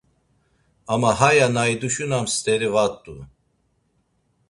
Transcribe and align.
Ama 0.87 1.11
haya 1.19 1.47
na 1.55 1.63
iduşunams 1.73 2.31
steri 2.37 2.69
va 2.73 2.85
t̆u. 3.01 3.15